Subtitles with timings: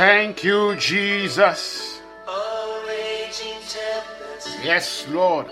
[0.00, 2.00] Thank you, Jesus.
[4.64, 5.46] Yes, Lord.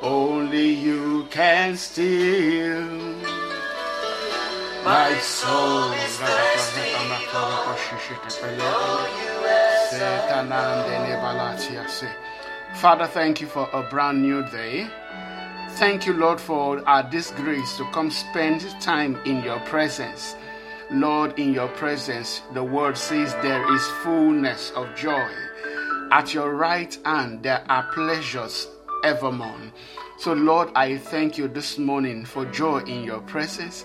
[0.00, 2.80] Only you can steal
[4.86, 5.92] my soul.
[12.76, 14.88] Father, thank you for a brand new day.
[15.72, 20.36] Thank you, Lord, for our this grace to come spend time in your presence.
[20.92, 25.30] Lord, in your presence, the word says there is fullness of joy.
[26.10, 28.66] At your right hand, there are pleasures
[29.04, 29.70] evermore.
[30.18, 33.84] So, Lord, I thank you this morning for joy in your presence.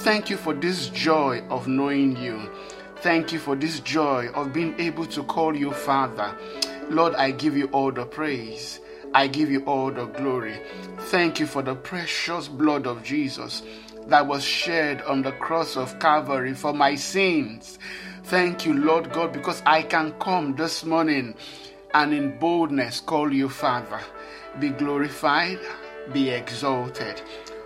[0.00, 2.50] Thank you for this joy of knowing you.
[2.96, 6.36] Thank you for this joy of being able to call you Father.
[6.90, 8.78] Lord, I give you all the praise.
[9.14, 10.60] I give you all the glory.
[10.98, 13.62] Thank you for the precious blood of Jesus
[14.06, 17.78] that was shed on the cross of Calvary for my sins.
[18.24, 21.34] Thank you, Lord God, because I can come this morning
[21.94, 24.00] and in boldness call you Father.
[24.58, 25.58] Be glorified,
[26.12, 27.22] be exalted.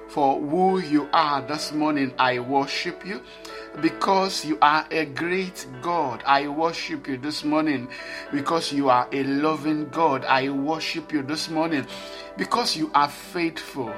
[0.09, 3.23] For who you are this morning, I worship you
[3.81, 6.23] because you are a great God.
[6.27, 7.89] I worship you this morning
[8.33, 10.25] because you are a loving God.
[10.25, 11.87] I worship you this morning
[12.37, 13.93] because you are faithful.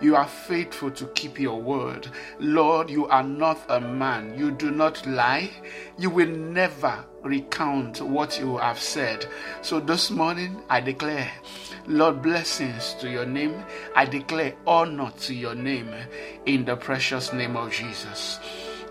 [0.00, 2.08] You are faithful to keep your word.
[2.40, 4.36] Lord, you are not a man.
[4.36, 5.50] You do not lie.
[5.96, 9.26] You will never recount what you have said.
[9.62, 11.30] So this morning, I declare,
[11.86, 13.64] Lord, blessings to your name.
[13.94, 15.94] I declare honor to your name
[16.46, 18.40] in the precious name of Jesus.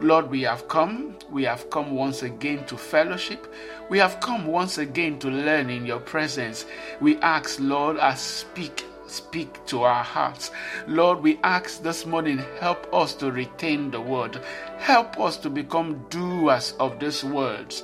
[0.01, 1.15] Lord, we have come.
[1.29, 3.53] We have come once again to fellowship.
[3.89, 6.65] We have come once again to learn in your presence.
[6.99, 10.51] We ask, Lord, I speak speak to our hearts.
[10.87, 14.41] Lord, we ask this morning, help us to retain the word.
[14.77, 17.83] Help us to become doers of these words.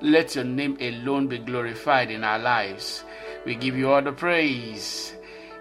[0.00, 3.04] Let your name alone be glorified in our lives.
[3.46, 5.14] We give you all the praise.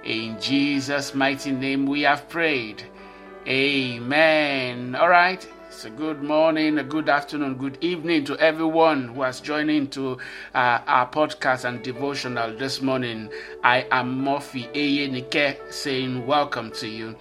[0.04, 2.84] In Jesus' mighty name we have prayed.
[3.48, 4.96] Amen.
[4.96, 5.48] All right.
[5.84, 10.14] So good morning, a good afternoon, good evening to everyone who has joined into
[10.56, 13.30] uh, our podcast and devotional this morning.
[13.66, 17.18] I am Murphy Aye Eyenike saying welcome to you.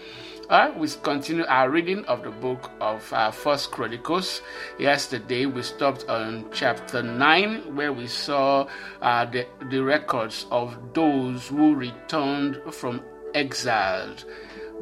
[0.48, 4.42] Right, we continue our reading of the book of uh, First Chronicles.
[4.78, 8.68] Yesterday we stopped on chapter nine, where we saw
[9.00, 13.02] uh, the the records of those who returned from
[13.34, 14.14] exile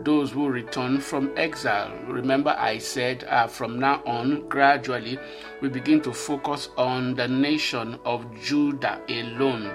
[0.04, 1.92] those who return from exile.
[2.06, 5.18] Remember, I said uh, from now on, gradually,
[5.60, 9.70] we begin to focus on the nation of Judah alone.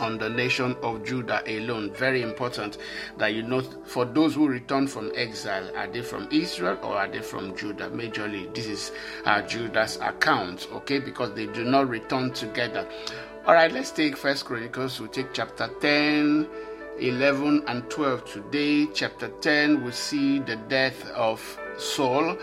[0.00, 1.92] On the nation of Judah alone.
[1.92, 2.78] Very important
[3.18, 7.08] that you note for those who return from exile, are they from Israel or are
[7.08, 7.90] they from Judah?
[7.90, 8.92] Majorly, this is
[9.26, 12.88] uh, Judah's account, okay, because they do not return together.
[13.46, 14.98] All right, let's take First Chronicles.
[15.00, 16.48] We'll take chapter 10
[16.98, 18.86] 11 and 12 today.
[18.92, 21.40] Chapter 10, we see the death of
[21.78, 22.36] Saul.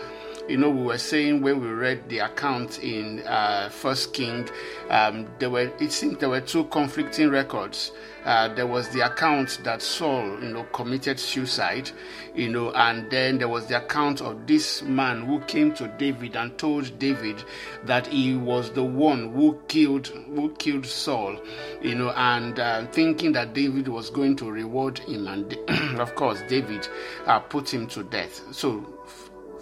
[0.48, 4.48] You know, we were saying when we read the account in uh, First King,
[4.88, 7.92] um, there were it seems there were two conflicting records.
[8.24, 11.90] Uh, there was the account that Saul, you know, committed suicide,
[12.34, 16.34] you know, and then there was the account of this man who came to David
[16.34, 17.42] and told David
[17.84, 21.38] that he was the one who killed who killed Saul,
[21.82, 25.52] you know, and uh, thinking that David was going to reward him, and
[26.00, 26.88] of course David
[27.26, 28.42] uh, put him to death.
[28.50, 28.97] So,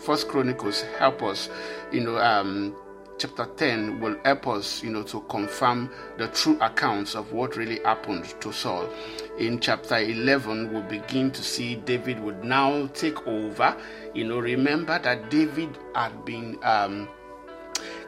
[0.07, 1.49] First Chronicles help us,
[1.91, 2.17] you know.
[2.19, 2.77] Um,
[3.19, 7.81] chapter 10 will help us, you know, to confirm the true accounts of what really
[7.83, 8.89] happened to Saul.
[9.41, 13.77] In chapter 11, we'll begin to see David would now take over.
[14.15, 17.09] You know, remember that David had been um,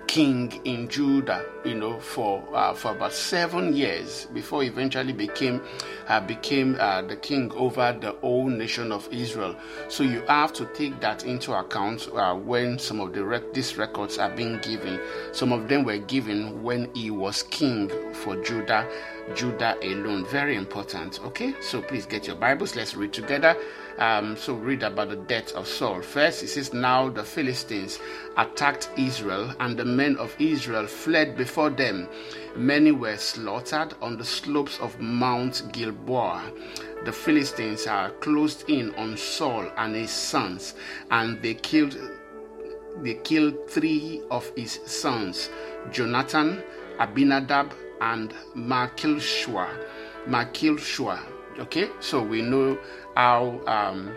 [0.08, 5.60] king in Judah, you know, for uh, for about seven years before he eventually became
[6.08, 9.54] uh, became uh, the king over the whole nation of Israel.
[9.88, 13.76] So you have to take that into account uh, when some of the rec- these
[13.76, 14.98] records are being given.
[15.32, 18.88] Some of them were given when he was king for Judah,
[19.34, 20.24] Judah alone.
[20.26, 21.20] Very important.
[21.22, 22.74] Okay, so please get your Bibles.
[22.74, 23.54] Let's read together.
[23.98, 26.02] Um, so read about the death of Saul.
[26.02, 27.98] First, it says, Now the Philistines
[28.36, 32.08] attacked Israel, and the men of Israel fled before them.
[32.54, 36.52] Many were slaughtered on the slopes of Mount Gilboa.
[37.04, 40.74] The Philistines are closed in on Saul and his sons,
[41.10, 41.98] and they killed
[43.02, 45.50] they killed three of his sons,
[45.90, 46.62] Jonathan,
[47.00, 49.68] Abinadab, and Malchishua.
[50.28, 51.18] Malchishua.
[51.58, 52.78] Okay, so we know
[53.16, 54.14] how um,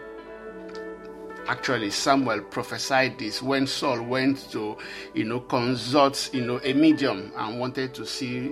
[1.47, 4.77] actually samuel prophesied this when saul went to
[5.13, 8.51] you know consult you know a medium and wanted to see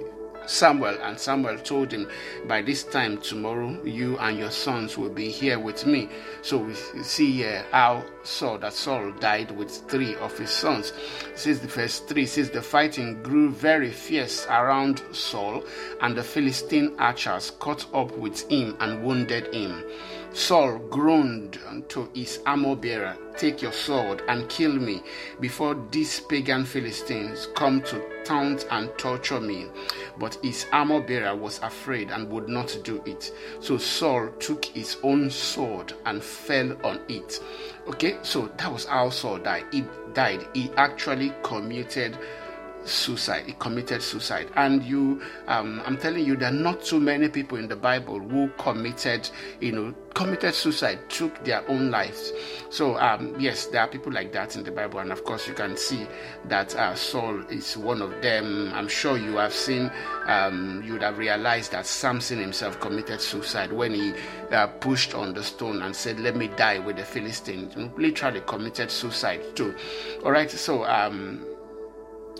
[0.50, 2.10] Samuel, and Samuel told him,
[2.48, 6.10] By this time tomorrow, you and your sons will be here with me.
[6.42, 10.94] So we see here how Saul, that Saul died with three of his sons.
[11.36, 15.64] Since the first three, says the fighting grew very fierce around Saul,
[16.02, 19.84] and the Philistine archers caught up with him and wounded him.
[20.32, 25.02] Saul groaned to his armor bearer, Take your sword and kill me
[25.40, 29.68] before these pagan Philistines come to taunt and torture me.
[30.20, 33.32] But his armor bearer was afraid and would not do it.
[33.62, 37.40] So Saul took his own sword and fell on it.
[37.90, 39.66] Okay, so that was how Saul died.
[39.72, 39.84] He
[40.14, 40.46] died.
[40.54, 42.18] He actually committed
[42.86, 44.50] suicide he committed suicide.
[44.56, 48.20] And you um, i'm telling you there are not too many people in the bible
[48.20, 49.30] who committed
[49.60, 52.34] you know committed suicide took their own lives.
[52.70, 55.00] So um, yes there are people like that in the bible.
[55.00, 56.08] And of course you can see
[56.46, 58.72] that uh, saul is one of them.
[58.74, 59.92] I'm sure you have seen
[60.26, 64.14] um, you would have realized that samson himself committed suicide when he
[64.52, 67.76] uh, pushed on the stone and said let me die with the philistines.
[67.98, 69.76] Literally committed suicide too.
[70.26, 71.46] All right so um,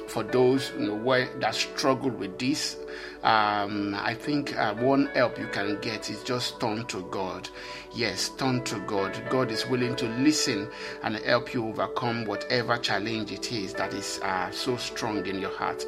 [0.10, 2.78] for those you know, where, that struggle with this,
[3.24, 7.50] um, I think uh, one help you can get is just turn to God.
[7.94, 9.22] Yes, turn to God.
[9.30, 10.70] God is willing to listen
[11.04, 15.56] and help you overcome whatever challenge it is that is uh, so strong in your
[15.56, 15.86] heart.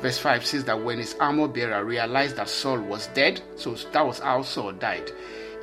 [0.00, 4.06] Verse 5 says that when his armor bearer realized that Saul was dead, so that
[4.06, 5.10] was how Saul died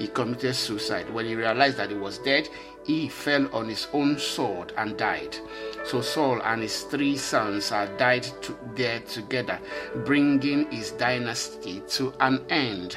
[0.02, 1.10] he committed suicide.
[1.14, 2.50] When he realized that he was dead,
[2.84, 5.38] he fell on his own sword and died.
[5.84, 9.60] So Saul and his three sons are died to, there together,
[10.06, 12.96] bringing his dynasty to an end.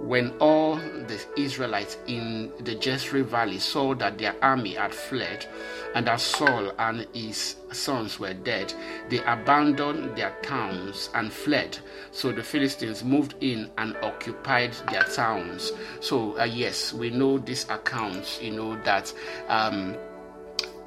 [0.00, 5.46] When all the Israelites in the Jezreel valley saw that their army had fled,
[5.94, 8.72] and that Saul and his sons were dead,
[9.10, 11.78] they abandoned their towns and fled.
[12.12, 15.72] So the Philistines moved in and occupied their towns.
[16.00, 19.12] So, uh, yes, we know this account, you know, that
[19.48, 19.96] um,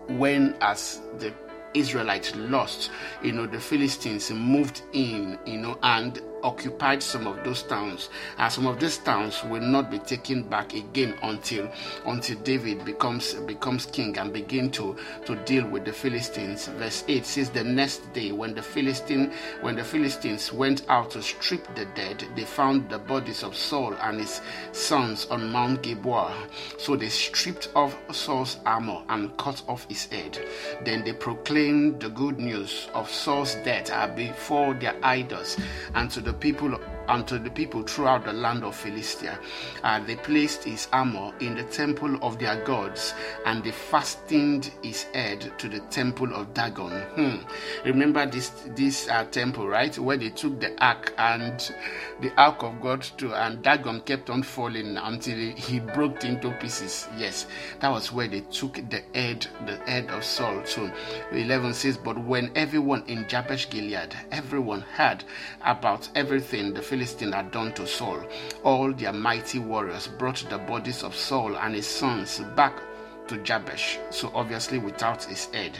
[0.07, 1.33] when as the
[1.73, 2.91] Israelites lost,
[3.23, 8.09] you know, the Philistines moved in, you know, and occupied some of those towns.
[8.37, 11.71] And some of these towns will not be taken back again until
[12.05, 14.95] until David becomes becomes king and begin to
[15.25, 16.67] to deal with the Philistines.
[16.67, 19.31] Verse 8 says the next day when the Philistine
[19.61, 23.93] when the Philistines went out to strip the dead, they found the bodies of Saul
[24.01, 24.41] and his
[24.71, 26.33] sons on Mount Gilboa.
[26.77, 30.37] So they stripped off Saul's armor and cut off his head.
[30.83, 35.57] Then they proclaimed the good news of Saul's death uh, before their idols
[35.93, 39.39] and to the the people unto the people throughout the land of Philistia.
[39.83, 43.13] Uh, they placed his armor in the temple of their gods,
[43.45, 46.91] and they fastened his head to the temple of Dagon.
[47.15, 47.37] Hmm.
[47.85, 51.73] Remember this this uh, temple, right, where they took the ark and
[52.21, 57.07] the ark of God to, and Dagon kept on falling until he broke into pieces.
[57.17, 57.47] Yes,
[57.79, 60.63] that was where they took the head, the head of Saul.
[60.65, 60.91] So
[61.31, 65.23] 11 says, but when everyone in Jabesh Gilead, everyone heard
[65.61, 68.23] about everything the Philistine had done to Saul,
[68.63, 72.79] all their mighty warriors brought the bodies of Saul and his sons back
[73.27, 73.97] to Jabesh.
[74.11, 75.75] So obviously without his head.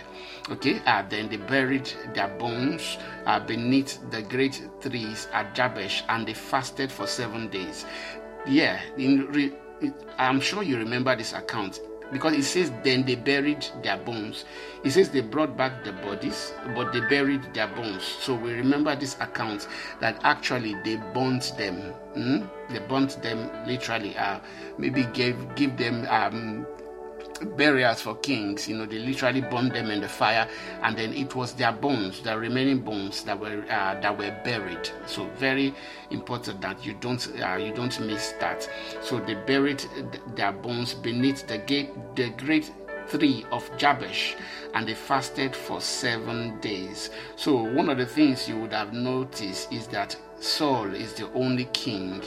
[0.50, 6.28] Okay, uh, then they buried their bones uh, beneath the great trees at Jabesh, and
[6.28, 7.86] they fasted for seven days.
[8.48, 9.54] Yeah, re-
[10.18, 11.80] I'm sure you remember this account
[12.14, 14.46] because it says then they buried their bones.
[14.84, 18.04] It says they brought back the bodies, but they buried their bones.
[18.04, 19.68] So we remember this account
[20.00, 21.92] that actually they burnt them.
[22.14, 22.46] Hmm?
[22.72, 24.16] They burnt them literally.
[24.18, 24.40] Uh,
[24.78, 26.66] maybe gave give them um,
[27.56, 28.68] burials for kings.
[28.68, 30.48] You know, they literally burned them in the fire,
[30.82, 34.90] and then it was their bones, the remaining bones that were uh, that were buried.
[35.06, 35.74] So very
[36.12, 38.70] important that you don't uh, you don't miss that.
[39.02, 39.84] So they buried
[40.36, 42.72] their bones beneath the gate, the great
[43.08, 44.36] three of Jabesh,
[44.74, 47.10] and they fasted for seven days.
[47.36, 51.66] So one of the things you would have noticed is that Saul is the only
[51.74, 52.22] king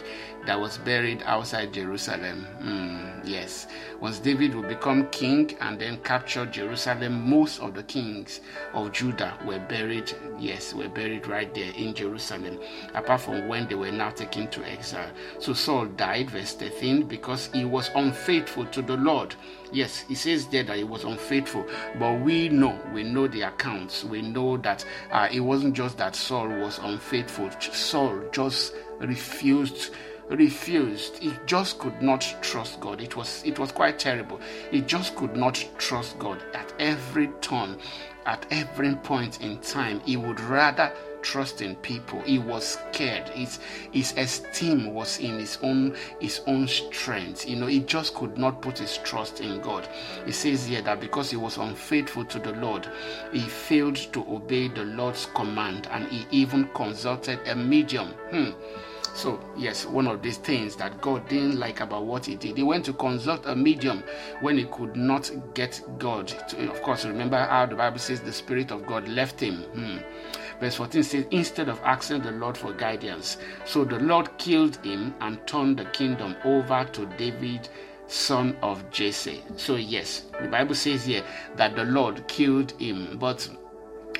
[0.46, 2.46] that was buried outside Jerusalem.
[2.60, 3.66] Mm, yes.
[4.00, 8.40] Once David would become king and then capture Jerusalem, most of the kings
[8.72, 12.58] of Judah were buried, yes, were buried right there in Jerusalem,
[12.94, 15.10] apart from when they were now taken to exile.
[15.40, 19.34] So Saul died, verse 13, because he was unfaithful to the Lord.
[19.72, 21.66] Yes, he says there that he was unfaithful,
[21.98, 24.04] but we know, we know the accounts.
[24.04, 29.90] We know that uh, it wasn't just that Saul was unfaithful, Saul just refused
[30.28, 31.18] refused.
[31.18, 33.00] He just could not trust God.
[33.00, 34.40] It was it was quite terrible.
[34.70, 37.78] He just could not trust God at every turn,
[38.26, 40.00] at every point in time.
[40.00, 40.92] He would rather
[41.22, 42.20] trust in people.
[42.22, 43.28] He was scared.
[43.30, 43.58] His
[43.92, 47.48] his esteem was in his own his own strength.
[47.48, 49.88] You know, he just could not put his trust in God.
[50.24, 52.88] He says here that because he was unfaithful to the Lord,
[53.32, 58.08] he failed to obey the Lord's command, and he even consulted a medium.
[58.30, 58.50] Hmm.
[59.16, 62.58] So, yes, one of these things that God didn't like about what he did.
[62.58, 64.04] He went to consult a medium
[64.42, 66.28] when he could not get God.
[66.28, 69.62] To, of course, remember how the Bible says the Spirit of God left him.
[69.62, 69.96] Hmm.
[70.60, 73.38] Verse 14 says, instead of asking the Lord for guidance.
[73.64, 77.70] So the Lord killed him and turned the kingdom over to David
[78.08, 79.42] son of Jesse.
[79.56, 81.24] So, yes, the Bible says here
[81.56, 83.48] that the Lord killed him, but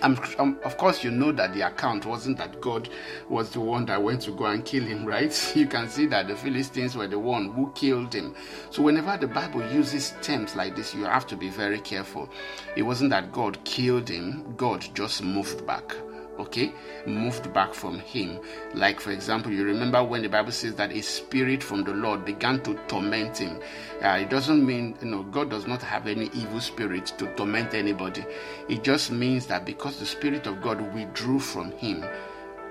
[0.03, 2.89] um, um, of course, you know that the account wasn't that God
[3.29, 5.53] was the one that went to go and kill him, right?
[5.55, 8.35] You can see that the Philistines were the one who killed him.
[8.71, 12.29] So, whenever the Bible uses terms like this, you have to be very careful.
[12.77, 15.95] It wasn't that God killed him, God just moved back
[16.39, 16.73] okay
[17.07, 18.39] moved back from him.
[18.75, 22.25] Like for example you remember when the bible says that a spirit from the lord
[22.25, 23.61] began to torment him.
[24.03, 27.75] Uh, it doesn't mean you know god does not have any evil spirit to torment
[27.75, 28.25] anybody.
[28.69, 32.05] It just means that because the spirit of god withdrew from him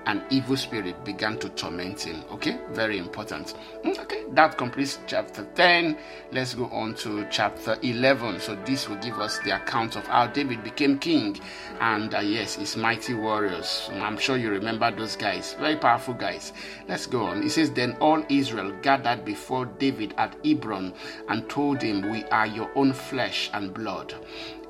[0.06, 2.22] an evil spirit began to torment him.
[2.30, 3.54] Okay, very important.
[3.84, 5.98] Mm, okay, that completes chapter 10.
[6.32, 8.40] Let's go on to chapter 11.
[8.40, 11.38] So, this will give us the account of how David became king
[11.80, 13.90] and, uh, yes, his mighty warriors.
[13.92, 16.52] I'm sure you remember those guys, very powerful guys.
[16.88, 17.42] Let's go on.
[17.42, 20.94] It says, Then all Israel gathered before David at Hebron
[21.28, 24.14] and told him, We are your own flesh and blood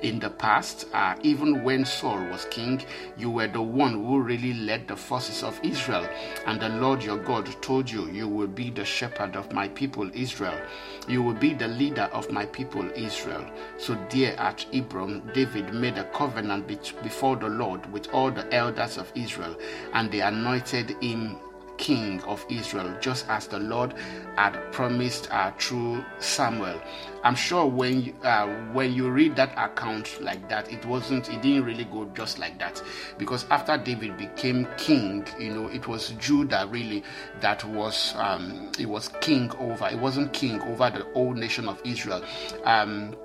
[0.01, 2.83] in the past, uh, even when Saul was king,
[3.17, 6.07] you were the one who really led the forces of Israel.
[6.45, 10.09] And the Lord your God told you, You will be the shepherd of my people
[10.13, 10.59] Israel.
[11.07, 13.45] You will be the leader of my people Israel.
[13.77, 18.97] So, there at Hebron, David made a covenant before the Lord with all the elders
[18.97, 19.55] of Israel,
[19.93, 21.37] and they anointed him
[21.77, 23.93] king of Israel, just as the Lord
[24.35, 26.81] had promised uh, through Samuel.
[27.23, 31.65] I'm sure when uh, when you read that account like that, it wasn't, it didn't
[31.65, 32.81] really go just like that,
[33.17, 37.03] because after David became king, you know, it was Judah really
[37.41, 39.87] that was um, it was king over.
[39.87, 42.23] It wasn't king over the whole nation of Israel.
[42.63, 43.15] Um,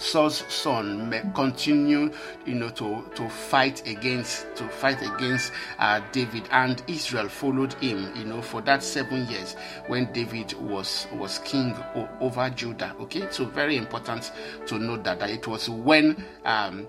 [0.00, 2.12] Saul's son may continue,
[2.46, 8.10] you know, to, to fight against to fight against uh, David, and Israel followed him,
[8.16, 9.56] you know, for that seven years
[9.88, 12.94] when David was was king o- over Judah.
[13.00, 14.32] Okay, so very important
[14.66, 16.24] to note that, that it was when.
[16.44, 16.86] Um,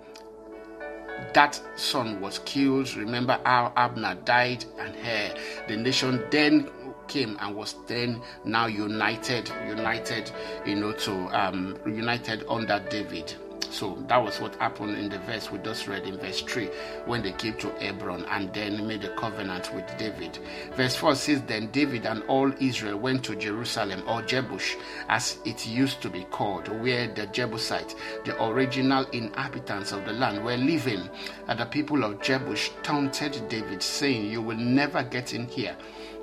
[1.34, 2.94] that son was killed.
[2.96, 5.36] Remember how Abner died, and her,
[5.68, 6.68] the nation then
[7.12, 10.32] came and was then now united, united,
[10.66, 13.36] you know, to um, united under David.
[13.70, 16.70] So that was what happened in the verse we just read in verse 3
[17.06, 20.40] when they came to Hebron and then made a covenant with David.
[20.76, 24.76] Verse 4 says, Then David and all Israel went to Jerusalem or Jebush,
[25.08, 30.44] as it used to be called, where the Jebusites, the original inhabitants of the land,
[30.44, 31.10] were living.
[31.48, 35.78] And the people of Jebush taunted David, saying, You will never get in here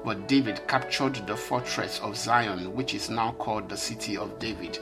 [0.05, 4.79] but David captured the fortress of Zion, which is now called the city of David.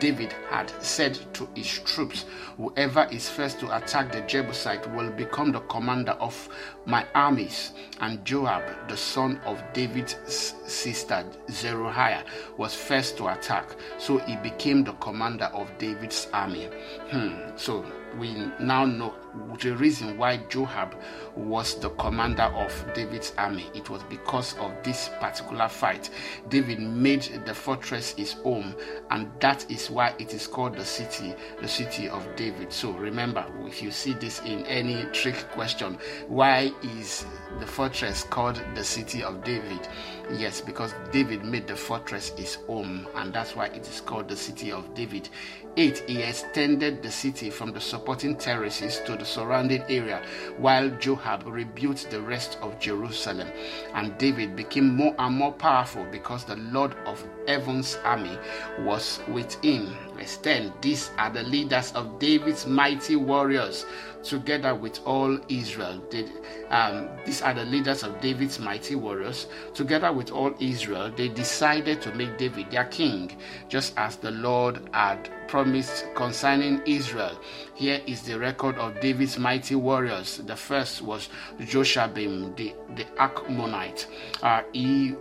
[0.00, 2.24] David had said to his troops,
[2.56, 6.48] Whoever is first to attack the Jebusite will become the commander of
[6.86, 7.72] my armies.
[8.00, 12.24] And Joab, the son of David's sister Zeruiah,
[12.56, 13.76] was first to attack.
[13.98, 16.68] So he became the commander of David's army.
[17.10, 17.56] Hmm.
[17.56, 17.84] So
[18.18, 19.14] we now know
[19.60, 20.96] the reason why Joab
[21.36, 23.70] was the commander of David's army.
[23.74, 26.10] It was because of this particular fight.
[26.48, 28.74] David made the fortress his home,
[29.10, 32.72] and that is why it is called the city, the city of David.
[32.72, 35.98] So remember, if you see this in any trick question,
[36.28, 37.26] why is
[37.58, 39.88] the fortress called the city of David?
[40.32, 44.36] Yes, because David made the fortress his home, and that's why it is called the
[44.36, 45.28] city of David.
[45.76, 45.98] 8.
[46.06, 50.22] He extended the city from the supporting terraces to the surrounding area,
[50.56, 53.48] while Joab rebuilt the rest of Jerusalem.
[53.92, 58.38] And David became more and more powerful because the Lord of heaven's army
[58.80, 59.94] was with him.
[60.16, 63.84] Verse 10 These are the leaders of David's mighty warriors,
[64.24, 66.02] together with all Israel.
[66.10, 66.26] They,
[66.70, 69.46] um, these are the leaders of David's mighty warriors.
[69.74, 73.36] Together with all Israel, they decided to make David their king,
[73.68, 77.38] just as the Lord had promised concerning Israel.
[77.74, 80.38] Here is the record of David's mighty warriors.
[80.38, 81.28] The first was
[81.60, 84.06] Joshabim, the, the Achmonite.
[84.42, 85.14] Uh, he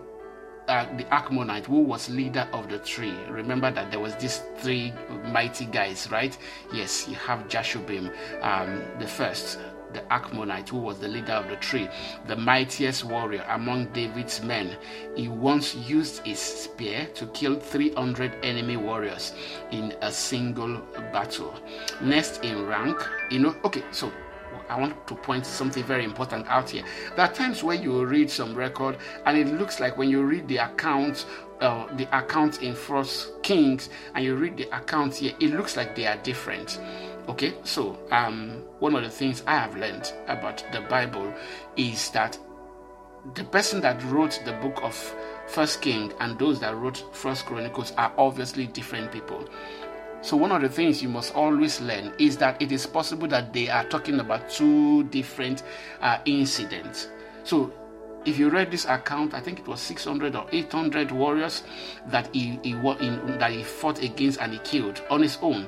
[0.67, 3.15] uh, the Achmonite, who was leader of the three.
[3.29, 4.93] Remember that there was these three
[5.25, 6.37] mighty guys, right?
[6.73, 9.59] Yes, you have Jashubim, um, the first,
[9.93, 11.87] the Achmonite, who was the leader of the three,
[12.27, 14.75] the mightiest warrior among David's men.
[15.15, 19.33] He once used his spear to kill 300 enemy warriors
[19.71, 20.77] in a single
[21.11, 21.53] battle.
[22.01, 22.97] Next in rank,
[23.29, 24.11] you know, okay, so
[24.69, 26.83] I want to point something very important out here.
[27.15, 30.47] There are times where you read some record and it looks like when you read
[30.47, 31.25] the account,
[31.61, 35.95] uh, the account in First Kings, and you read the account here, it looks like
[35.95, 36.79] they are different.
[37.29, 41.33] Okay, so um, one of the things I have learned about the Bible
[41.77, 42.37] is that
[43.35, 44.93] the person that wrote the book of
[45.47, 49.47] First King and those that wrote First Chronicles are obviously different people.
[50.23, 53.51] So, one of the things you must always learn is that it is possible that
[53.51, 55.63] they are talking about two different
[55.99, 57.09] uh, incidents.
[57.43, 57.73] So,
[58.25, 61.63] if you read this account, I think it was 600 or 800 warriors
[62.07, 65.67] that he, he, in, that he fought against and he killed on his own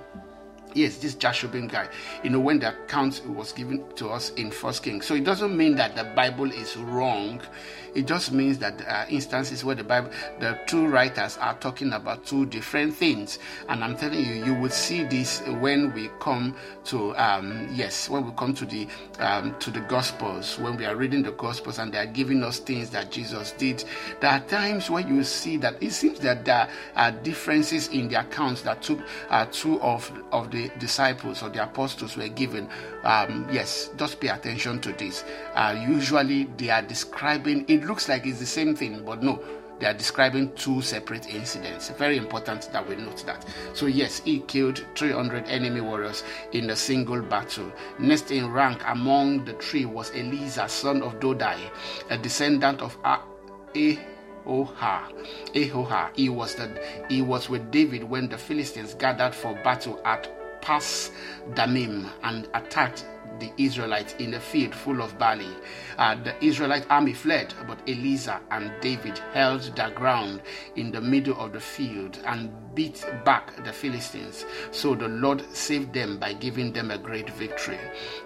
[0.75, 1.87] yes, this Jashubim guy,
[2.23, 5.05] you know, when the account was given to us in First Kings.
[5.05, 7.41] So it doesn't mean that the Bible is wrong.
[7.95, 11.93] It just means that there are instances where the Bible, the two writers are talking
[11.93, 13.39] about two different things.
[13.69, 18.25] And I'm telling you, you will see this when we come to, um, yes, when
[18.25, 18.87] we come to the
[19.19, 22.59] um, to the Gospels, when we are reading the Gospels and they are giving us
[22.59, 23.83] things that Jesus did.
[24.19, 28.19] There are times where you see that it seems that there are differences in the
[28.19, 28.99] accounts that took
[29.29, 32.67] uh, two of of the disciples or the apostles were given.
[33.03, 35.23] Um, yes, just pay attention to this.
[35.53, 39.41] Uh, usually they are describing, it looks like it's the same thing, but no,
[39.79, 41.89] they are describing two separate incidents.
[41.89, 43.45] Very important that we note that.
[43.73, 46.23] So, yes, he killed 300 enemy warriors
[46.53, 47.71] in a single battle.
[47.99, 51.59] Next in rank among the three was Eliezer, son of Dodai,
[52.09, 53.99] a descendant of A.
[54.45, 55.11] Oha.
[55.53, 56.09] Ahoha.
[56.15, 56.69] He was the
[57.09, 60.29] he was with David when the Philistines gathered for battle at
[60.61, 61.11] Pas
[61.53, 63.05] Damim and attacked
[63.39, 65.53] the Israelites in a field full of barley.
[65.97, 70.41] Uh, the Israelite army fled, but Eliezer and David held their ground
[70.75, 74.45] in the middle of the field and beat back the Philistines.
[74.71, 77.79] So the Lord saved them by giving them a great victory.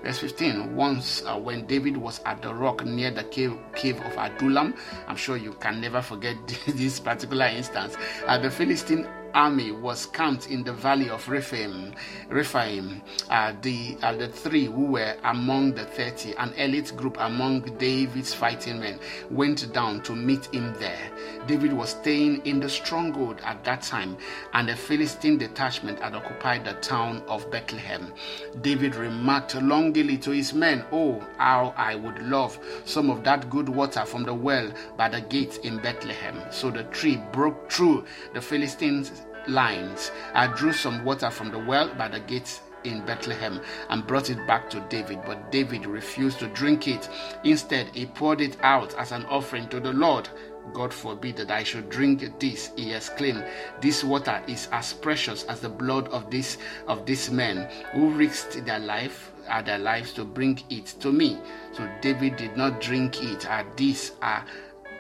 [0.03, 4.17] Verse 15 Once, uh, when David was at the rock near the cave, cave of
[4.17, 4.73] Adullam,
[5.07, 6.35] I'm sure you can never forget
[6.67, 7.95] this particular instance,
[8.25, 11.93] uh, the Philistine army was camped in the valley of Rephaim.
[12.29, 17.61] Rephaim, uh, the uh, the three who were among the thirty, an elite group among
[17.77, 21.11] David's fighting men, went down to meet him there.
[21.47, 24.17] David was staying in the stronghold at that time,
[24.53, 28.13] and a Philistine detachment had occupied the town of Bethlehem.
[28.61, 33.69] David remarked longingly to his men, "Oh, how I would love some of that good
[33.69, 38.41] water from the well by the gate in Bethlehem." So the tree broke through the
[38.41, 40.11] Philistines' lines.
[40.33, 43.59] I drew some water from the well by the gates in Bethlehem
[43.89, 47.09] and brought it back to David, but David refused to drink it.
[47.43, 50.29] Instead, he poured it out as an offering to the Lord.
[50.73, 53.43] God forbid that I should drink this, he exclaimed.
[53.81, 56.57] This water is as precious as the blood of this
[56.87, 61.37] of these men who risked their life uh, their lives to bring it to me.
[61.71, 63.49] So David did not drink it.
[63.49, 64.45] Uh, these are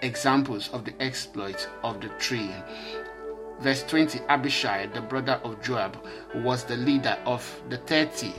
[0.01, 2.51] examples of the exploits of the tree.
[3.61, 5.97] Verse 20 Abishai, the brother of Joab,
[6.35, 8.33] was the leader of the 30.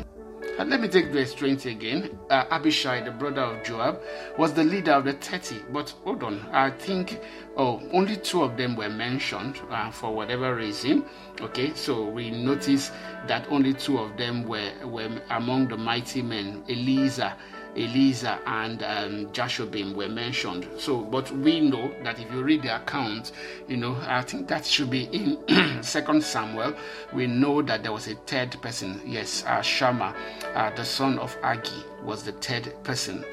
[0.58, 2.18] And let me take verse 20 again.
[2.28, 4.00] Uh, Abishai, the brother of Joab,
[4.36, 5.62] was the leader of the 30.
[5.72, 7.20] But hold on, I think
[7.56, 11.04] oh, only two of them were mentioned uh, for whatever reason.
[11.40, 12.90] Okay, so we notice
[13.26, 17.32] that only two of them were, were among the mighty men, Eliezer
[17.76, 20.66] Eliezer and um, Jashubim were mentioned.
[20.76, 23.32] So, but we know that if you read the account,
[23.68, 26.74] you know, I think that should be in Second Samuel.
[27.12, 29.00] We know that there was a third person.
[29.06, 30.14] Yes, uh, Shammah,
[30.54, 33.24] uh, the son of Agi, was the third person.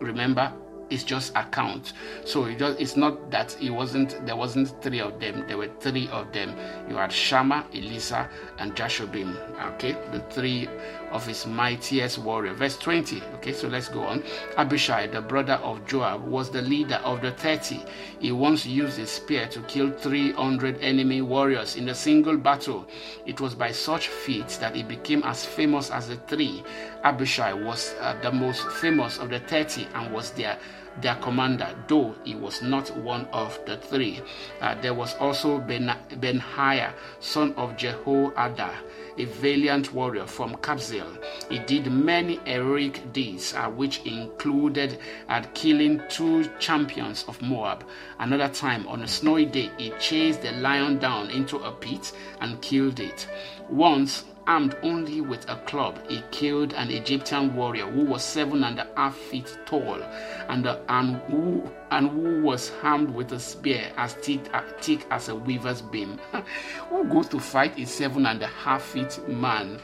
[0.00, 0.52] Remember,
[0.90, 1.92] it's just account.
[2.24, 5.44] So it just, it's not that it wasn't there wasn't three of them.
[5.46, 6.56] There were three of them.
[6.88, 9.34] You had Shammah Eliezer and Jashubim.
[9.74, 10.68] Okay, the three
[11.14, 12.52] of his mightiest warrior.
[12.52, 13.22] Verse 20.
[13.36, 14.22] Okay, so let's go on.
[14.58, 17.80] Abishai, the brother of Joab, was the leader of the 30.
[18.18, 22.86] He once used a spear to kill 300 enemy warriors in a single battle.
[23.24, 26.64] It was by such feats that he became as famous as the three.
[27.04, 30.58] Abishai was uh, the most famous of the 30 and was their
[31.00, 34.20] their commander, though he was not one of the three.
[34.60, 38.70] Uh, there was also ben- Benaiah, son of Jehoiada,
[39.16, 41.22] a valiant warrior from Kabzeel.
[41.48, 47.84] He did many heroic deeds, uh, which included uh, killing two champions of Moab.
[48.18, 52.60] Another time, on a snowy day, he chased the lion down into a pit and
[52.60, 53.28] killed it.
[53.68, 58.78] Once, armed only with a club, he killed an Egyptian warrior who was seven and
[58.78, 60.02] a half feet tall
[60.48, 65.06] and, uh, and, who, and who was armed with a spear as thick, uh, thick
[65.10, 66.18] as a weaver's beam.
[66.88, 69.80] who goes to fight a seven and a half feet man?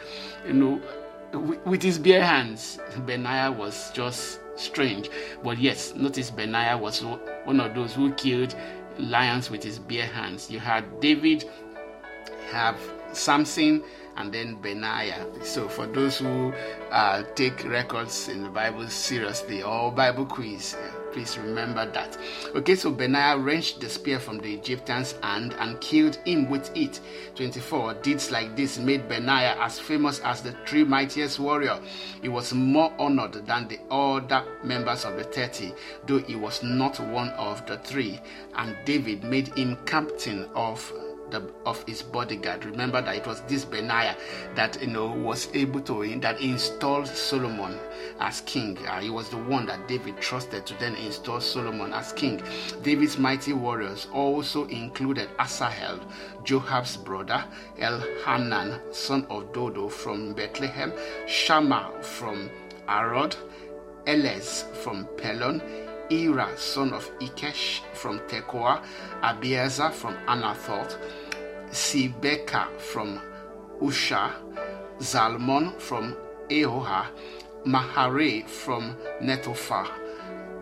[0.46, 0.82] You know,
[1.32, 2.78] with, with his bare hands.
[3.06, 5.10] Benaiah was just strange.
[5.42, 7.02] But yes, notice Benaiah was
[7.44, 8.54] one of those who killed
[8.98, 10.50] lions with his bare hands.
[10.50, 11.44] You had David,
[12.50, 12.78] have
[13.12, 13.82] Samson,
[14.20, 15.26] and then Benaiah.
[15.42, 16.52] So, for those who
[16.90, 22.18] uh, take records in the Bible seriously or Bible quiz, uh, please remember that.
[22.54, 27.00] Okay, so Benaiah wrenched the spear from the Egyptian's hand and killed him with it.
[27.34, 31.80] 24 deeds like this made Benaiah as famous as the three mightiest warrior.
[32.20, 35.72] He was more honored than the other members of the 30,
[36.06, 38.20] though he was not one of the three.
[38.54, 40.92] And David made him captain of
[41.30, 42.64] the, of his bodyguard.
[42.64, 44.16] Remember that it was this Benaiah
[44.54, 47.78] that you know was able to that installed Solomon
[48.20, 48.78] as king.
[48.86, 52.42] Uh, he was the one that David trusted to then install Solomon as king.
[52.82, 56.00] David's mighty warriors also included Asahel,
[56.44, 57.44] Joab's brother,
[57.78, 60.92] Elhanan, son of Dodo from Bethlehem,
[61.26, 62.50] Shammah from
[62.88, 63.36] Arod,
[64.06, 65.60] Elez from Pelon,
[66.10, 68.82] Ira, son of Ikesh from Tekoa,
[69.22, 70.98] Abiezer from Anathoth,
[71.70, 73.20] Sibeka from
[73.80, 74.32] Usha,
[74.98, 76.16] Zalmon from
[76.48, 77.06] Ahoha,
[77.64, 79.88] Mahare from Netophah,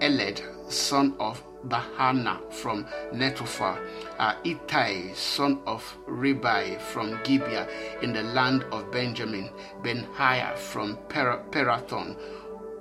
[0.00, 3.78] Eled, son of Bahana from Netophah,
[4.18, 7.66] uh, Ittai, son of Ribai from Gibeah
[8.02, 9.50] in the land of Benjamin,
[9.82, 12.16] Benaiah from per- Perathon,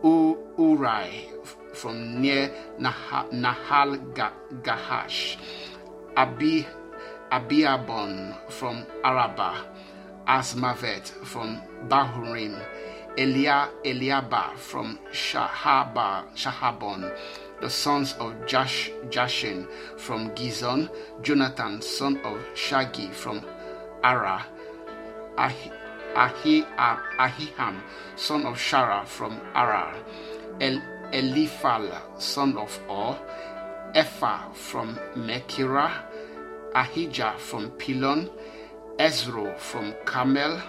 [0.04, 1.26] U- Urai
[1.76, 3.98] from near Nahal
[4.62, 5.38] Gahash,
[6.16, 6.68] Abi,
[7.32, 9.66] Abiabon from Araba,
[10.28, 12.58] Asmavet from Bahurim,
[13.18, 17.12] Elia Eliaba from Shahaba, Shahabon,
[17.60, 20.90] the sons of Jash, Jashin from Gizon,
[21.22, 23.44] Jonathan, son of Shagi from
[24.04, 24.46] Ara,
[25.38, 25.72] Ahi,
[26.16, 27.82] Ahi, Ahiham,
[28.16, 29.94] son of Shara from Arar,
[30.62, 33.18] El, Eliphal, son of Or,
[33.96, 36.07] Ephah from Mekira,
[36.78, 38.30] Ahijah from Pilon,
[39.00, 40.62] Ezro from Carmel,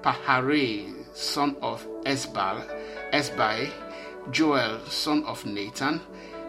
[0.00, 2.64] Pahare, son of Esbal,
[3.12, 3.70] Esbai,
[4.30, 6.00] Joel, son of Nathan,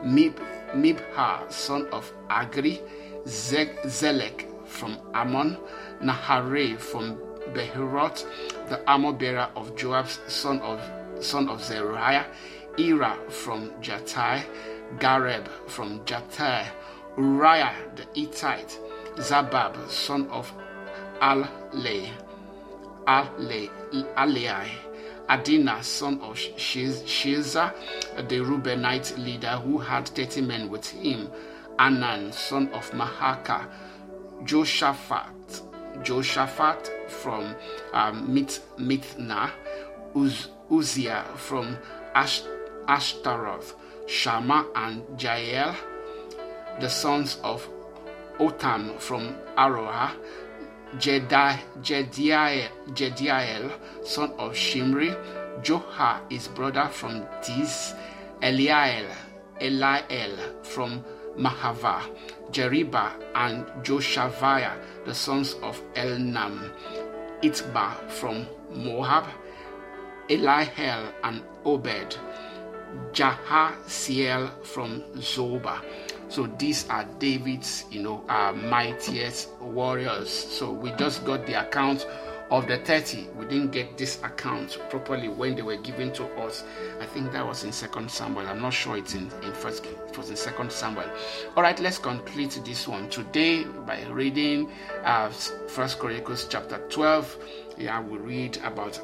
[0.05, 0.39] Mib,
[0.73, 2.79] Mibha, son of Agri,
[3.25, 5.57] Zelek from Ammon,
[6.01, 7.17] Nahare from
[7.53, 8.25] Beheroth,
[8.69, 10.79] the armor bearer of Joab, son of
[11.19, 12.25] son of Zeruiah,
[12.79, 14.45] Ira from Jatai,
[14.97, 16.67] Gareb from Jatai,
[17.17, 18.79] Uriah the Hittite,
[19.17, 20.51] Zabab son of
[21.21, 22.09] Al-Lay,
[23.07, 24.69] Alai,
[25.29, 27.73] Adina son of Shiza,
[28.27, 31.29] the Reubenite leader who had 30 men with him,
[31.79, 33.65] Anan son of Mahaka,
[34.43, 35.61] Joshaphat,
[36.03, 37.55] Joshaphat from
[37.93, 39.49] um, Mit, Mithna,
[40.15, 40.49] Uz,
[41.37, 41.77] from
[42.15, 42.41] Ash,
[42.87, 43.75] Ashtaroth,
[44.07, 45.75] Shammah and Jael,
[46.79, 47.67] the sons of
[48.39, 50.11] Otam from Aroah,
[50.97, 53.71] Jedi, Jediael,
[54.05, 55.15] son of Shimri,
[55.61, 57.93] Joha, his brother from Tiz,
[58.41, 59.07] Eliael,
[59.59, 61.03] Eliel from
[61.37, 62.01] Mahava,
[62.51, 66.71] Jeriba and Joshaviah, the sons of Elnam,
[67.41, 69.27] Itba from Moab,
[70.29, 72.17] Eliel and Obed,
[73.11, 75.81] Jahasiel from Zoba.
[76.29, 80.29] So these are David's, you know, uh, mightiest warriors.
[80.29, 82.05] So we just got the account
[82.53, 83.29] of the 30.
[83.35, 86.63] We didn't get this account properly when they were given to us.
[87.01, 88.47] I think that was in Second Samuel.
[88.47, 91.09] I'm not sure it's in, in first it was in Second Samuel.
[91.55, 94.69] All right, let's complete this one today by reading
[95.03, 97.37] uh, First Chronicles chapter 12.
[97.77, 98.99] Yeah, we read about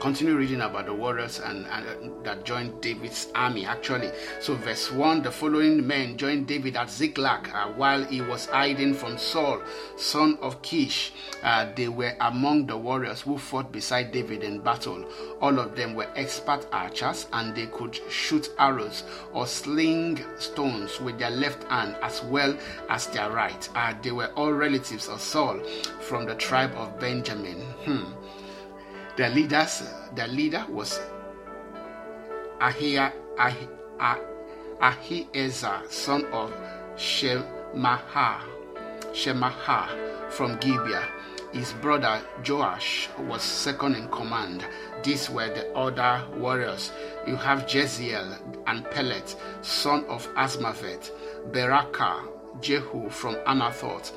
[0.00, 4.10] continue reading about the warriors and, and uh, that joined David's army actually.
[4.40, 8.94] So verse 1 the following men joined David at Ziklag uh, while he was hiding
[8.94, 9.60] from Saul,
[9.96, 11.12] son of Kish.
[11.42, 15.04] Uh, they were among the warriors who fought beside David in battle.
[15.40, 21.18] All of them were expert archers and they could shoot arrows or sling stones with
[21.18, 22.56] their left hand as well
[22.88, 23.68] as their right.
[23.74, 25.58] Uh, they were all relatives of Saul
[26.00, 27.60] from the tribe of Benjamin.
[27.84, 28.04] Hmm.
[29.16, 29.82] The leaders,
[30.14, 31.00] the leader was
[32.60, 32.70] ah,
[34.80, 36.52] Ahiezer, son of
[36.96, 38.40] Shemaha,
[39.12, 41.08] Shemaha from Gibeah.
[41.54, 44.66] His brother Joash was second in command.
[45.02, 46.92] These were the other warriors.
[47.26, 51.10] You have Jeziel and Pelet, son of Azmaveth,
[51.52, 52.28] Beraka,
[52.60, 54.12] Jehu from Anathoth,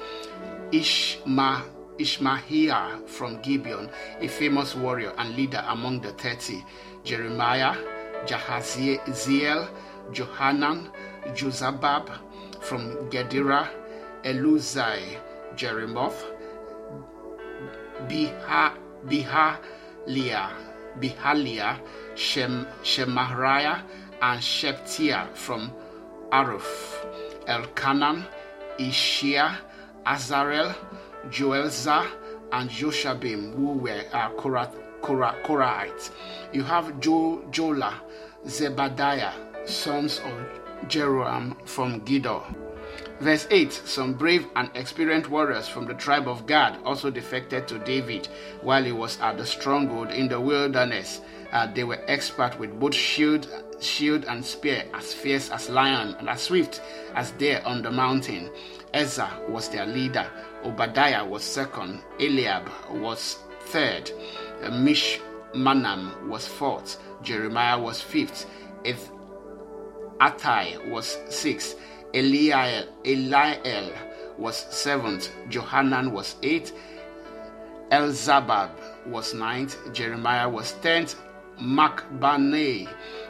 [0.71, 1.63] Ishma
[1.99, 6.63] Ishmahiah from Gibeon, a famous warrior and leader among the thirty,
[7.03, 7.75] Jeremiah,
[8.25, 9.69] Jahaziel,
[10.12, 10.89] Johanan,
[11.33, 12.09] Jozabad
[12.62, 13.69] from Gedera,
[14.23, 15.17] Eluzai,
[15.55, 16.23] Jeremoth,
[18.07, 18.73] Biha,
[19.05, 20.49] Bihalia,
[20.99, 21.79] Bihalia,
[22.15, 23.81] Shem, Shemariah,
[24.21, 25.71] and Sheptiah from
[26.31, 26.65] Aruf,
[27.45, 28.25] Elkanan,
[28.77, 29.57] Ishia,
[30.05, 30.75] Azarel,
[31.27, 32.08] Joelzah,
[32.51, 36.12] and Joshabim, who were uh, Korah, Korah, Korahites.
[36.51, 37.93] You have jo, Jola,
[38.45, 39.34] Zebadiah,
[39.67, 42.43] sons of Jeroham from Giddor.
[43.19, 47.79] Verse 8 Some brave and experienced warriors from the tribe of Gad also defected to
[47.79, 48.27] David
[48.62, 51.21] while he was at the stronghold in the wilderness.
[51.51, 53.47] Uh, they were expert with both shield,
[53.80, 56.82] shield and spear, as fierce as lion and as swift
[57.15, 58.50] as deer on the mountain.
[58.94, 60.28] Ezra was their leader.
[60.63, 62.02] Obadiah was second.
[62.20, 64.12] Eliab was third.
[64.63, 66.98] Mishmanam was fourth.
[67.22, 68.46] Jeremiah was fifth.
[68.84, 69.10] If
[70.20, 71.80] Attai was sixth.
[72.13, 73.96] Eliel, Eliel
[74.38, 75.30] was seventh.
[75.50, 76.74] Johanan was eighth.
[77.92, 78.72] Elzabab
[79.08, 79.78] was ninth.
[79.94, 81.15] Jeremiah was tenth.
[81.62, 82.88] Macbanai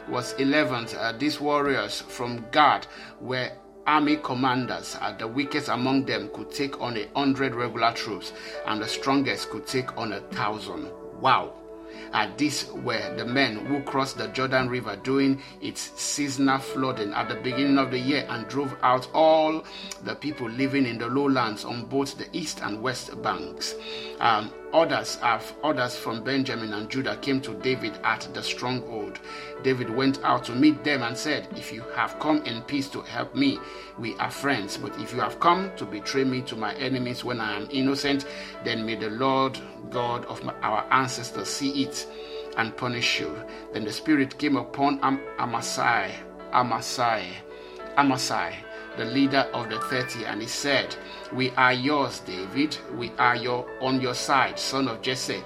[0.08, 0.96] was 11th.
[0.96, 2.86] Uh, these warriors from Gad
[3.20, 3.50] were
[3.86, 4.96] army commanders.
[5.00, 8.32] Uh, the weakest among them could take on a hundred regular troops,
[8.66, 10.90] and the strongest could take on a thousand.
[11.20, 11.54] Wow.
[12.12, 17.28] Uh, these were the men who crossed the Jordan River during its seasonal flooding at
[17.28, 19.64] the beginning of the year and drove out all
[20.04, 23.74] the people living in the lowlands on both the east and west banks.
[24.18, 29.18] Um, Others, have, others from Benjamin and Judah came to David at the stronghold.
[29.64, 33.00] David went out to meet them and said, If you have come in peace to
[33.00, 33.58] help me,
[33.98, 34.76] we are friends.
[34.76, 38.26] But if you have come to betray me to my enemies when I am innocent,
[38.62, 39.58] then may the Lord
[39.90, 42.06] God of my, our ancestors see it
[42.56, 43.42] and punish you.
[43.72, 46.12] Then the Spirit came upon Am- Amasai,
[46.52, 47.26] Amasai,
[47.98, 48.54] Amasai
[48.96, 50.96] the leader of the thirty, and he said,
[51.32, 52.76] We are yours, David.
[52.94, 55.42] We are your on your side, son of Jesse.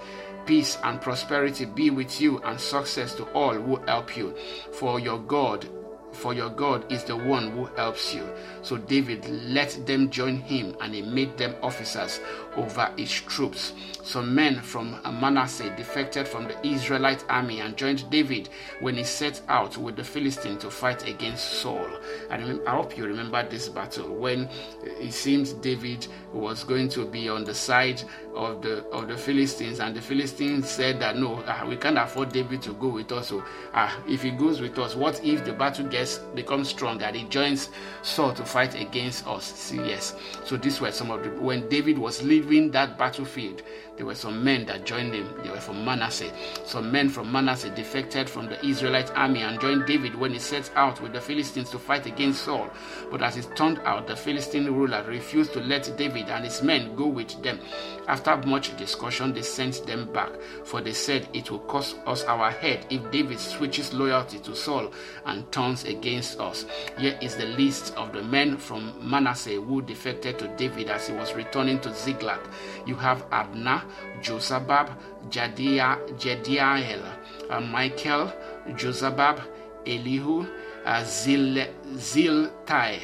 [0.46, 4.36] Peace and prosperity be with you, and success to all who help you.
[4.72, 5.66] For your God
[6.14, 8.26] for your God is the one who helps you.
[8.62, 12.20] So David let them join him, and he made them officers
[12.56, 13.72] over his troops.
[14.02, 19.40] Some men from Manasseh defected from the Israelite army and joined David when he set
[19.48, 21.88] out with the Philistines to fight against Saul.
[22.30, 24.48] And I hope you remember this battle when
[24.82, 28.02] it seems David was going to be on the side
[28.34, 32.32] of the of the Philistines, and the Philistines said that no, uh, we can't afford
[32.32, 33.28] David to go with us.
[33.28, 37.16] So uh, if he goes with us, what if the battle gets becomes strong and
[37.16, 37.70] he joins
[38.02, 39.44] Saul to fight against us?
[39.44, 40.16] See, yes.
[40.44, 43.62] So these were some of the when David was leaving that battlefield
[43.96, 45.32] there were some men that joined him.
[45.42, 46.32] They were from Manasseh.
[46.64, 50.70] Some men from Manasseh defected from the Israelite army and joined David when he set
[50.74, 52.68] out with the Philistines to fight against Saul.
[53.10, 56.96] But as it turned out, the Philistine ruler refused to let David and his men
[56.96, 57.60] go with them.
[58.08, 60.30] After much discussion, they sent them back,
[60.64, 64.92] for they said it will cost us our head if David switches loyalty to Saul
[65.26, 66.66] and turns against us.
[66.98, 71.14] Here is the list of the men from Manasseh who defected to David as he
[71.14, 72.40] was returning to Ziklag.
[72.86, 73.83] You have Adnah,
[74.20, 74.96] Josabad,
[75.28, 77.02] Jadiah, Jediael,
[77.50, 78.32] uh, Michael,
[78.70, 79.42] Josabad,
[79.86, 80.46] Elihu,
[80.84, 83.00] uh, Zil, Ziltai,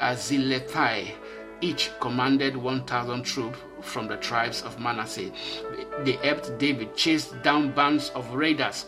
[0.00, 1.12] uh, Ziletai.
[1.60, 5.32] Each commanded 1,000 troops from the tribes of Manasseh.
[6.04, 8.86] They helped David chase down bands of raiders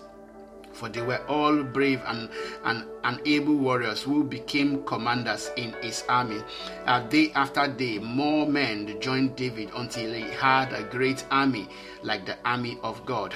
[0.73, 2.29] for they were all brave and,
[2.65, 6.41] and, and able warriors who became commanders in his army.
[6.87, 11.69] Uh, day after day, more men joined David until he had a great army
[12.03, 13.35] like the army of God.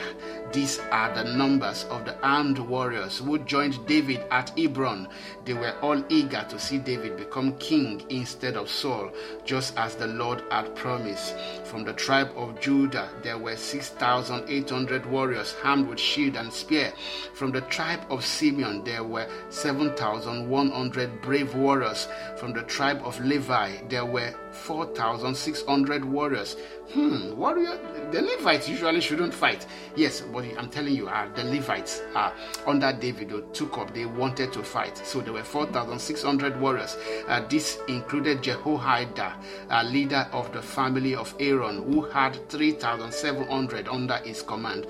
[0.52, 5.08] These are the numbers of the armed warriors who joined David at Hebron.
[5.44, 9.10] They were all eager to see David become king instead of Saul,
[9.44, 11.34] just as the Lord had promised.
[11.64, 16.92] From the tribe of Judah, there were 6,800 warriors armed with shield and spear.
[17.32, 22.08] From the tribe of Simeon, there were 7,100 brave warriors.
[22.36, 26.56] From the tribe of Levi, there were 4,600 warriors.
[26.92, 27.78] Hmm, warrior,
[28.12, 29.66] the Levites usually shouldn't fight.
[29.96, 32.30] Yes, but I'm telling you, uh, the Levites uh,
[32.66, 34.96] under David took up, they wanted to fight.
[34.98, 36.96] So there were 4,600 warriors.
[37.26, 39.34] Uh, this included Jehoiada,
[39.70, 44.86] uh, leader of the family of Aaron, who had 3,700 under his command.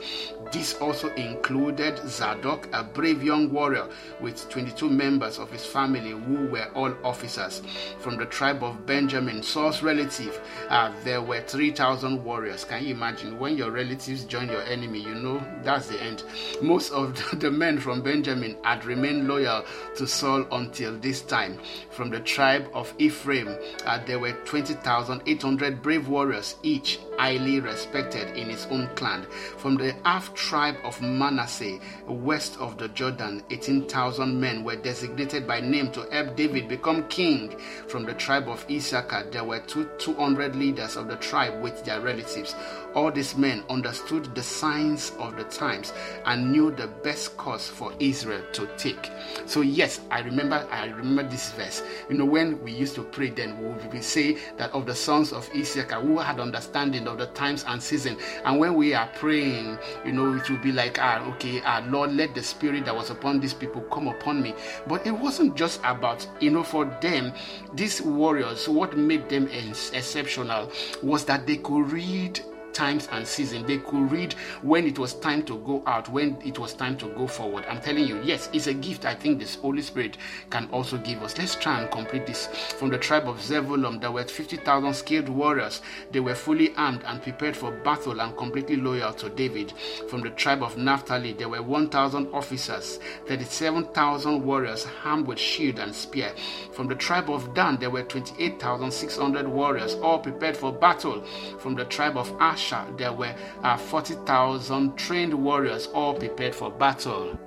[0.52, 3.88] This also included Zadok, a brave young warrior
[4.20, 7.62] with 22 members of his family who were all officers.
[7.98, 12.64] From the tribe of Benjamin, Saul's relative, uh, there were 3,000 warriors.
[12.64, 14.98] Can you imagine when your relatives join your enemy?
[14.98, 16.24] You know that's the end.
[16.60, 19.64] Most of the men from Benjamin had remained loyal
[19.94, 21.60] to Saul until this time.
[21.90, 28.48] From the tribe of Ephraim, uh, there were 20,800 brave warriors, each highly respected in
[28.48, 29.24] his own clan.
[29.56, 35.60] From the half tribe of Manasseh, west of the Jordan, 18,000 men were designated by
[35.60, 37.56] name to help David become king.
[37.88, 42.00] From the tribe of Issachar, there were two, 200 leaders of the tribe with their
[42.00, 42.54] relatives.
[42.94, 45.92] All these men understood the signs of the times
[46.26, 49.10] and knew the best course for Israel to take.
[49.46, 51.82] So yes, I remember I remember this verse.
[52.08, 55.32] You know, when we used to pray then we would say that of the sons
[55.32, 58.16] of Issachar who had understanding of the times and season.
[58.44, 62.12] And when we are praying, you know, it will be like, ah, okay, ah, Lord,
[62.12, 64.54] let the spirit that was upon these people come upon me.
[64.86, 67.32] But it wasn't just about, you know, for them,
[67.74, 70.70] these warriors, what made them exceptional
[71.02, 72.40] was that they could read
[72.74, 73.64] times and season.
[73.66, 77.06] They could read when it was time to go out, when it was time to
[77.14, 77.64] go forward.
[77.68, 80.18] I'm telling you, yes, it's a gift I think this Holy Spirit
[80.50, 81.38] can also give us.
[81.38, 82.46] Let's try and complete this.
[82.46, 85.80] From the tribe of Zebulun, there were 50,000 skilled warriors.
[86.10, 89.72] They were fully armed and prepared for battle and completely loyal to David.
[90.08, 95.94] From the tribe of Naphtali, there were 1,000 officers, 37,000 warriors armed with shield and
[95.94, 96.32] spear.
[96.72, 101.22] From the tribe of Dan, there were 28,600 warriors, all prepared for battle.
[101.58, 102.63] From the tribe of Ash,
[102.96, 107.38] there were uh, 40,000 trained warriors all prepared for battle.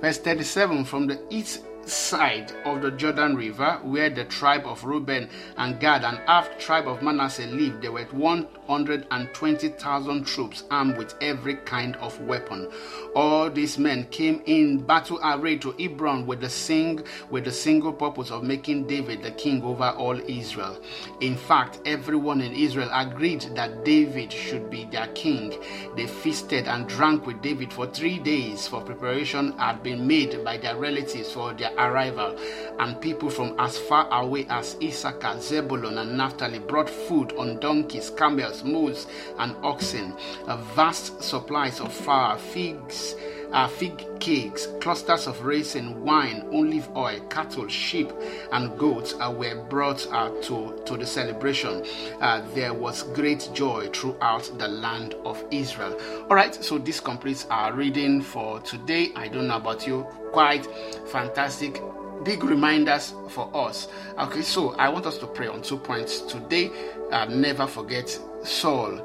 [0.00, 5.28] Verse 37 From the east side of the Jordan River, where the tribe of Reuben
[5.56, 11.56] and Gad and half tribe of Manasseh lived, there were 120,000 troops armed with every
[11.56, 12.70] kind of weapon.
[13.14, 17.92] All these men came in battle array to Hebron with the sing with the single
[17.92, 20.80] purpose of making David the king over all Israel.
[21.20, 25.52] In fact, everyone in Israel agreed that David should be their king.
[25.96, 30.58] They feasted and drank with David for three days, for preparation had been made by
[30.58, 32.36] their relatives for their arrival.
[32.78, 38.10] And people from as far away as Issachar, Zebulun, and Naphtali brought food on donkeys,
[38.10, 39.06] camels, mules,
[39.38, 40.14] and oxen,
[40.46, 43.14] a vast supplies of flour, figs
[43.52, 48.12] uh, fig cakes, clusters of raisin, wine, olive oil, cattle, sheep,
[48.52, 51.84] and goats uh, were brought uh, to, to the celebration.
[52.20, 55.98] Uh, there was great joy throughout the land of Israel.
[56.28, 59.12] All right, so this completes our reading for today.
[59.16, 60.66] I don't know about you, quite
[61.08, 61.80] fantastic
[62.24, 63.88] big reminders for us.
[64.18, 66.70] Okay, so I want us to pray on two points today.
[67.10, 68.08] Uh, never forget
[68.42, 69.00] Saul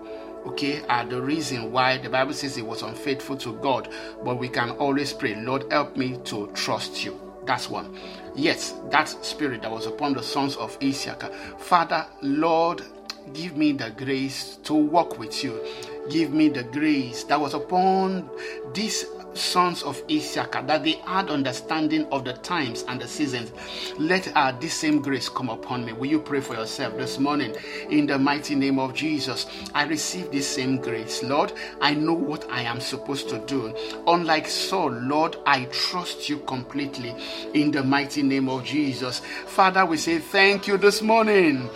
[0.48, 3.90] okay, are the reason why the Bible says he was unfaithful to God.
[4.24, 7.20] But we can always pray, Lord, help me to trust you.
[7.46, 7.98] That's one.
[8.36, 11.30] Yes, that spirit that was upon the sons of Issachar.
[11.58, 12.82] Father, Lord,
[13.34, 15.64] give me the grace to walk with you.
[16.10, 18.30] Give me the grace that was upon
[18.74, 19.06] this
[19.38, 23.52] sons of Issachar, that they had understanding of the times and the seasons.
[23.98, 25.94] Let uh, this same grace come upon me.
[25.94, 27.56] Will you pray for yourself this morning?
[27.90, 31.24] In the mighty name of Jesus, I receive this same grace.
[31.24, 33.76] Lord, I know what I am supposed to do.
[34.08, 37.16] Unlike Saul, Lord, I trust you completely.
[37.54, 39.20] In the mighty name of Jesus.
[39.20, 41.70] Father, we say thank you this morning.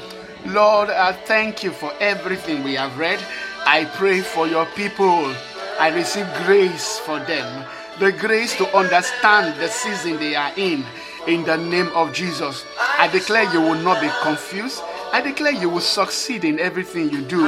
[0.46, 3.20] Lord, I thank you for everything we have read.
[3.66, 5.34] I pray for your people.
[5.80, 7.66] I receive grace for them,
[8.00, 10.84] the grace to understand the season they are in.
[11.28, 12.66] In the name of Jesus,
[12.98, 14.82] I declare you will not be confused.
[15.12, 17.48] I declare you will succeed in everything you do.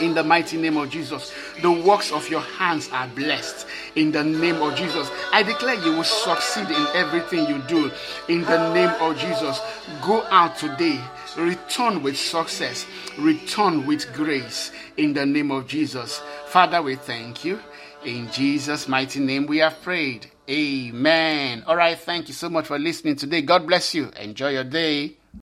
[0.00, 1.32] in the mighty name of Jesus.
[1.60, 5.10] The works of your hands are blessed in the name of Jesus.
[5.32, 7.90] I declare you will succeed in everything you do
[8.28, 9.60] in the name of Jesus.
[10.02, 11.00] Go out today,
[11.36, 12.86] return with success,
[13.18, 16.22] return with grace in the name of Jesus.
[16.46, 17.60] Father, we thank you.
[18.04, 20.26] In Jesus' mighty name, we have prayed.
[20.48, 21.62] Amen.
[21.66, 21.98] All right.
[21.98, 23.42] Thank you so much for listening today.
[23.42, 24.10] God bless you.
[24.18, 25.17] Enjoy your day.